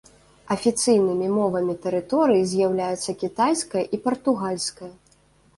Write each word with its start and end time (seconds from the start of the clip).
Афіцыйнымі 0.53 1.27
мовамі 1.33 1.75
тэрыторыі 1.83 2.47
з'яўляюцца 2.53 3.15
кітайская 3.25 3.85
і 3.99 4.01
партугальская. 4.07 4.91